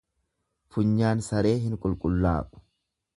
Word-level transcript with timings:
Funyaan 0.77 1.21
saree 1.27 1.53
hin 1.69 1.77
qulqullaa'u. 1.85 2.63